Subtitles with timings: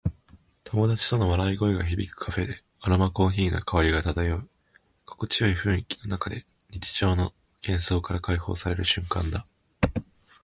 [0.63, 4.49] 友達との笑い声が響くカフェで、アロマコーヒーの香りが漂う。
[5.05, 9.45] 心地よい雰囲気の中で、日常の喧騒から解放される瞬間だ。